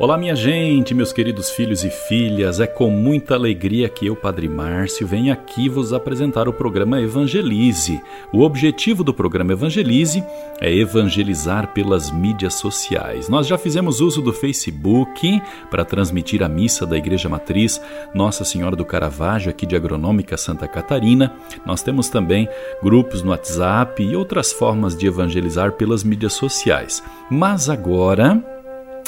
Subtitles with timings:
[0.00, 2.60] Olá, minha gente, meus queridos filhos e filhas.
[2.60, 8.00] É com muita alegria que eu, Padre Márcio, venho aqui vos apresentar o programa Evangelize.
[8.32, 10.22] O objetivo do programa Evangelize
[10.60, 13.28] é evangelizar pelas mídias sociais.
[13.28, 17.82] Nós já fizemos uso do Facebook para transmitir a missa da Igreja Matriz
[18.14, 21.34] Nossa Senhora do Caravaggio, aqui de Agronômica Santa Catarina.
[21.66, 22.48] Nós temos também
[22.80, 27.02] grupos no WhatsApp e outras formas de evangelizar pelas mídias sociais.
[27.28, 28.40] Mas agora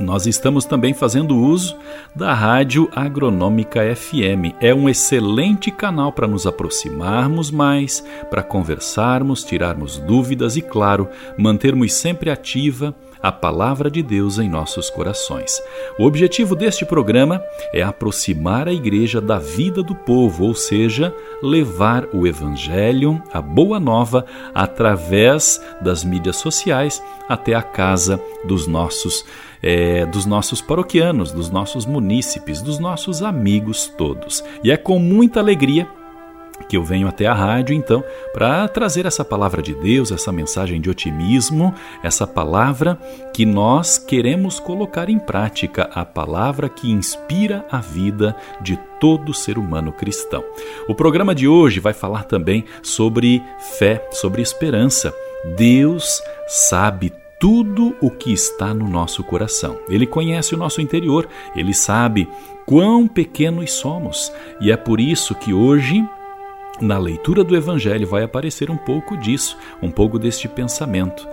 [0.00, 1.76] nós estamos também fazendo uso
[2.14, 4.54] da Rádio Agronômica FM.
[4.60, 11.92] É um excelente canal para nos aproximarmos mais, para conversarmos, tirarmos dúvidas e, claro, mantermos
[11.92, 15.62] sempre ativa a palavra de Deus em nossos corações.
[15.98, 17.42] O objetivo deste programa
[17.72, 23.78] é aproximar a igreja da vida do povo, ou seja, levar o evangelho, a boa
[23.78, 29.24] nova, através das mídias sociais até a casa dos nossos
[29.62, 34.42] é, dos nossos paroquianos, dos nossos munícipes, dos nossos amigos todos.
[34.64, 35.88] E é com muita alegria
[36.68, 40.80] que eu venho até a rádio, então, para trazer essa palavra de Deus, essa mensagem
[40.80, 42.98] de otimismo, essa palavra
[43.32, 49.58] que nós queremos colocar em prática, a palavra que inspira a vida de todo ser
[49.58, 50.44] humano cristão.
[50.88, 53.42] O programa de hoje vai falar também sobre
[53.78, 55.14] fé, sobre esperança.
[55.56, 59.76] Deus sabe tudo o que está no nosso coração.
[59.88, 62.28] Ele conhece o nosso interior, ele sabe
[62.64, 66.08] quão pequenos somos, e é por isso que hoje
[66.82, 71.26] na leitura do Evangelho vai aparecer um pouco disso, um pouco deste pensamento.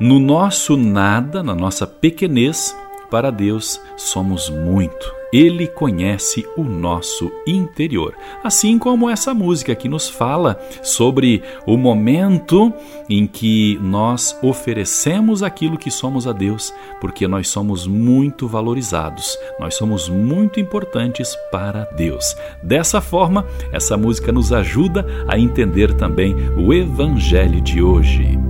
[0.00, 2.76] No nosso nada, na nossa pequenez,
[3.10, 5.14] para Deus somos muito.
[5.36, 8.14] Ele conhece o nosso interior.
[8.42, 12.72] Assim como essa música que nos fala sobre o momento
[13.06, 19.74] em que nós oferecemos aquilo que somos a Deus, porque nós somos muito valorizados, nós
[19.74, 22.34] somos muito importantes para Deus.
[22.62, 28.45] Dessa forma, essa música nos ajuda a entender também o Evangelho de hoje.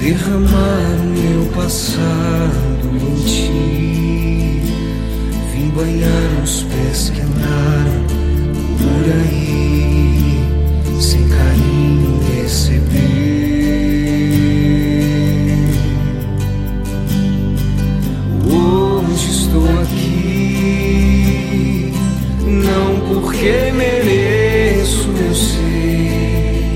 [0.03, 4.59] derramar meu passado em ti.
[5.53, 8.03] Vim banhar os pés que andaram
[8.79, 10.41] por aí,
[10.99, 12.83] sem carinho receber.
[18.45, 21.13] Hoje estou aqui,
[22.45, 26.73] não porque mereço, eu sei,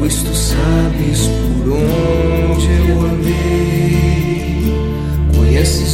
[0.00, 2.23] pois tu sabes por onde.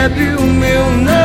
[0.00, 1.19] recebe o meu nada,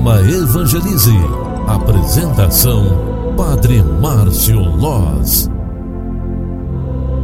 [0.00, 1.12] Programa Evangelize.
[1.68, 5.50] Apresentação: Padre Márcio Loz.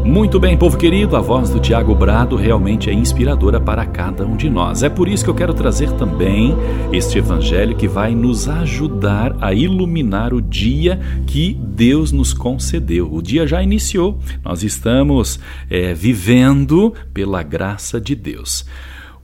[0.05, 4.37] Muito bem, povo querido, a voz do Tiago Brado realmente é inspiradora para cada um
[4.37, 4.83] de nós.
[4.83, 6.55] É por isso que eu quero trazer também
[6.93, 13.11] este evangelho que vai nos ajudar a iluminar o dia que Deus nos concedeu.
[13.11, 15.41] O dia já iniciou, nós estamos
[15.71, 18.67] é, vivendo pela graça de Deus.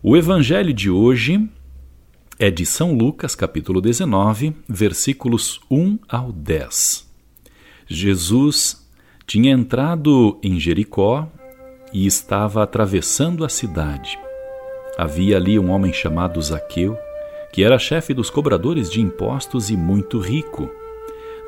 [0.02, 1.48] O evangelho de hoje
[2.42, 7.08] é de São Lucas, capítulo 19, versículos 1 ao 10.
[7.86, 8.84] Jesus
[9.24, 11.28] tinha entrado em Jericó
[11.92, 14.18] e estava atravessando a cidade.
[14.98, 16.98] Havia ali um homem chamado Zaqueu,
[17.52, 20.68] que era chefe dos cobradores de impostos e muito rico.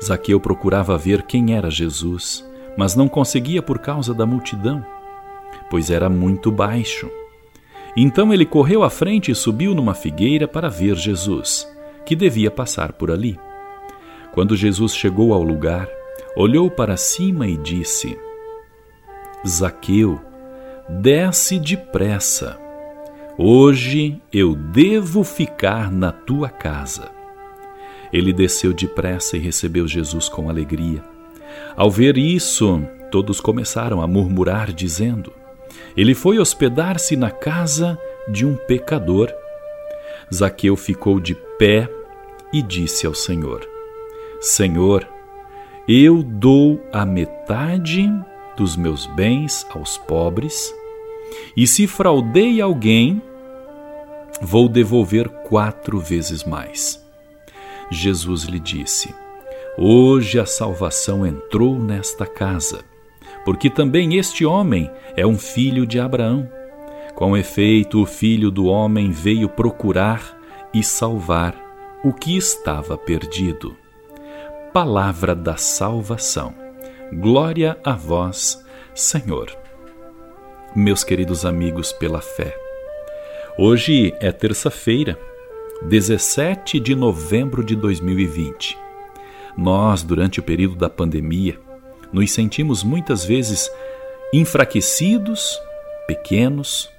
[0.01, 4.81] Zaqueu procurava ver quem era Jesus, mas não conseguia por causa da multidão,
[5.69, 7.11] pois era muito baixo.
[7.95, 11.67] Então ele correu à frente e subiu numa figueira para ver Jesus,
[12.05, 13.39] que devia passar por ali.
[14.33, 15.87] Quando Jesus chegou ao lugar,
[16.35, 18.17] olhou para cima e disse:
[19.47, 20.19] Zaqueu,
[20.89, 22.59] desce depressa.
[23.37, 27.11] Hoje eu devo ficar na tua casa.
[28.11, 31.03] Ele desceu depressa e recebeu Jesus com alegria.
[31.75, 35.31] Ao ver isso, todos começaram a murmurar, dizendo:
[35.95, 37.97] Ele foi hospedar-se na casa
[38.27, 39.31] de um pecador.
[40.33, 41.89] Zaqueu ficou de pé
[42.51, 43.67] e disse ao Senhor:
[44.41, 45.07] Senhor,
[45.87, 48.11] eu dou a metade
[48.57, 50.73] dos meus bens aos pobres,
[51.55, 53.21] e se fraudei alguém,
[54.41, 57.03] vou devolver quatro vezes mais.
[57.91, 59.13] Jesus lhe disse:
[59.77, 62.83] Hoje a salvação entrou nesta casa,
[63.45, 66.49] porque também este homem é um filho de Abraão.
[67.13, 70.35] Com efeito, o filho do homem veio procurar
[70.73, 71.55] e salvar
[72.03, 73.77] o que estava perdido.
[74.73, 76.53] palavra da salvação.
[77.13, 78.61] Glória a vós,
[78.93, 79.55] Senhor.
[80.75, 82.53] Meus queridos amigos pela fé,
[83.57, 85.17] hoje é terça-feira,
[85.83, 88.77] 17 de novembro de 2020.
[89.57, 91.57] Nós, durante o período da pandemia,
[92.15, 93.69] nos sentimos muitas vezes
[94.33, 95.59] enfraquecidos,
[96.07, 96.89] pequenos,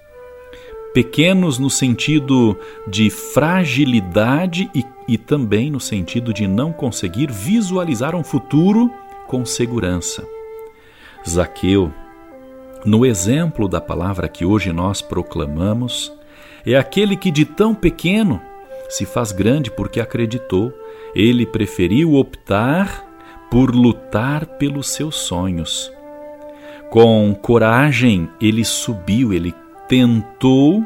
[0.93, 2.55] pequenos no sentido
[2.87, 8.93] de fragilidade e, e também no sentido de não conseguir visualizar um futuro
[9.27, 10.23] com segurança.
[11.27, 11.91] Zaqueu,
[12.85, 16.13] no exemplo da palavra que hoje nós proclamamos,
[16.65, 18.39] é aquele que de tão pequeno
[18.91, 20.73] se faz grande porque acreditou.
[21.15, 23.06] Ele preferiu optar
[23.51, 25.93] por lutar pelos seus sonhos.
[26.91, 29.55] Com coragem, ele subiu, ele
[29.89, 30.85] tentou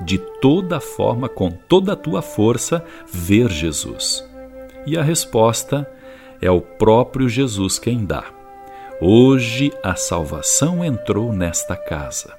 [0.00, 4.24] de toda forma, com toda a tua força, ver Jesus.
[4.86, 5.88] E a resposta
[6.40, 8.24] é o próprio Jesus quem dá.
[9.00, 12.34] Hoje a salvação entrou nesta casa.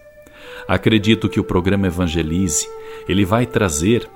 [0.67, 2.67] Acredito que o programa Evangelize,
[3.07, 4.09] ele vai trazer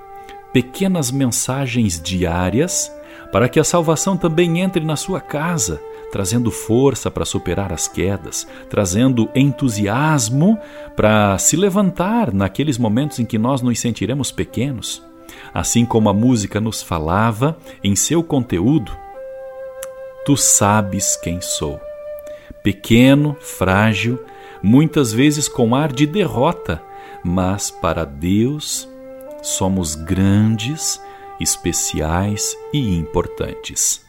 [0.52, 2.92] pequenas mensagens diárias
[3.34, 5.82] para que a salvação também entre na sua casa
[6.14, 10.60] trazendo força para superar as quedas, trazendo entusiasmo
[10.96, 15.02] para se levantar naqueles momentos em que nós nos sentiremos pequenos.
[15.52, 18.96] Assim como a música nos falava em seu conteúdo,
[20.24, 21.82] Tu sabes quem sou.
[22.64, 24.24] Pequeno, frágil,
[24.62, 26.82] muitas vezes com ar de derrota,
[27.24, 28.88] mas para Deus
[29.42, 31.02] somos grandes,
[31.44, 34.04] especiais e importantes.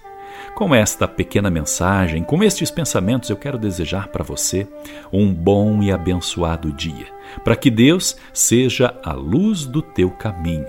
[0.54, 4.68] Com esta pequena mensagem, com estes pensamentos, eu quero desejar para você
[5.12, 7.06] um bom e abençoado dia,
[7.42, 10.66] para que Deus seja a luz do teu caminho.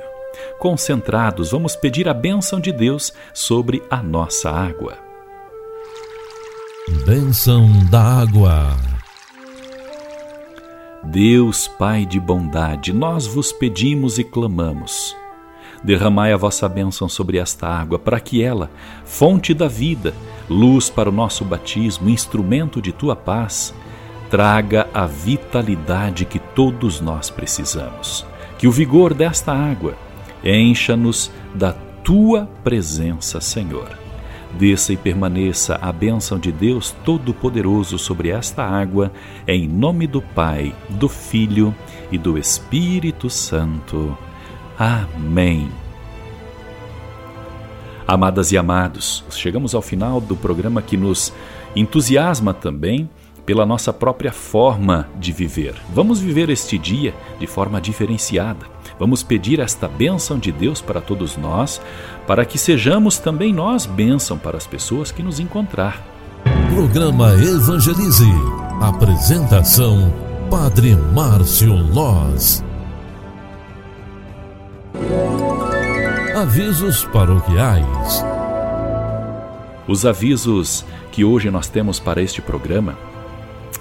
[0.57, 4.98] Concentrados, vamos pedir a bênção de Deus sobre a nossa água.
[7.05, 8.75] Bênção da água.
[11.03, 15.15] Deus, Pai de bondade, nós vos pedimos e clamamos
[15.86, 18.72] Derramai a vossa bênção sobre esta água, para que ela,
[19.06, 20.15] fonte da vida,
[20.50, 23.72] luz para o nosso batismo, instrumento de tua paz,
[24.27, 28.25] traga a vitalidade que todos nós precisamos.
[28.58, 29.96] Que o vigor desta água
[30.44, 31.74] encha-nos da
[32.04, 33.89] tua presença, Senhor.
[34.58, 39.12] Desça e permaneça a bênção de Deus Todo-Poderoso sobre esta água,
[39.48, 41.75] em nome do Pai, do Filho
[42.12, 44.18] e do Espírito Santo.
[44.77, 45.70] Amém.
[48.08, 51.34] Amadas e amados, chegamos ao final do programa que nos
[51.75, 53.10] entusiasma também
[53.46, 55.75] pela nossa própria forma de viver.
[55.94, 58.65] Vamos viver este dia de forma diferenciada.
[59.00, 61.82] Vamos pedir esta bênção de Deus para todos nós,
[62.25, 66.01] para que sejamos também nós bênção para as pessoas que nos encontrar.
[66.74, 68.25] Programa Evangelize.
[68.82, 70.13] Apresentação:
[70.50, 72.63] Padre Márcio Loz.
[76.47, 78.23] Avisos paroquiais.
[79.87, 82.95] Os avisos que hoje nós temos para este programa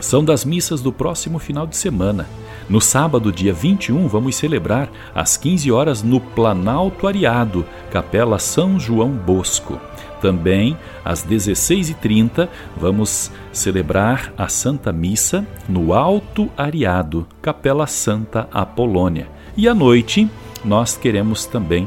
[0.00, 2.26] são das missas do próximo final de semana.
[2.66, 9.11] No sábado, dia 21, vamos celebrar às 15 horas no Planalto Ariado, Capela São João
[9.11, 9.78] Bosco.
[10.23, 19.28] Também, às 16h30, vamos celebrar a Santa Missa no Alto Ariado, Capela Santa Apolônia.
[19.54, 20.30] E à noite,
[20.64, 21.87] nós queremos também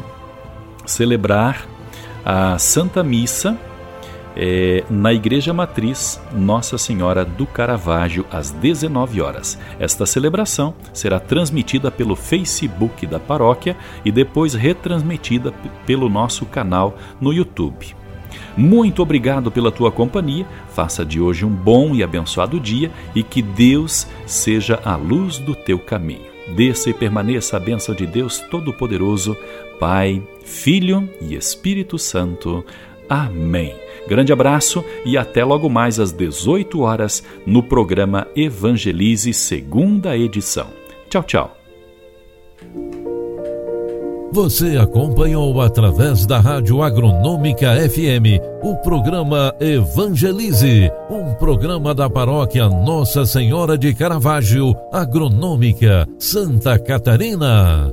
[0.87, 1.67] celebrar
[2.25, 3.55] a Santa Missa
[4.35, 9.57] é, na Igreja Matriz Nossa Senhora do Caravaggio, às 19 horas.
[9.79, 13.75] Esta celebração será transmitida pelo Facebook da paróquia
[14.05, 15.51] e depois retransmitida
[15.85, 17.95] pelo nosso canal no YouTube.
[18.55, 20.45] Muito obrigado pela tua companhia.
[20.73, 25.55] Faça de hoje um bom e abençoado dia e que Deus seja a luz do
[25.55, 26.37] teu caminho.
[26.55, 29.35] Desça e permaneça a bênção de Deus Todo-Poderoso,
[29.79, 32.63] Pai, Filho e Espírito Santo.
[33.09, 33.75] Amém.
[34.07, 40.67] Grande abraço e até logo mais às 18 horas no programa Evangelize, segunda edição.
[41.09, 41.57] Tchau, tchau.
[44.31, 53.25] Você acompanhou através da Rádio Agronômica FM o programa Evangelize, um programa da paróquia Nossa
[53.25, 57.91] Senhora de Caravaggio, Agronômica, Santa Catarina.